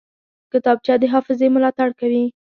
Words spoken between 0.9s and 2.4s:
د حافظې ملاتړ کوي